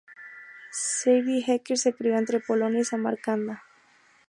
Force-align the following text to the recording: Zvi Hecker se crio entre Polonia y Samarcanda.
Zvi 0.73 1.43
Hecker 1.45 1.77
se 1.77 1.93
crio 1.93 2.17
entre 2.17 2.39
Polonia 2.39 2.79
y 2.81 2.83
Samarcanda. 2.83 3.61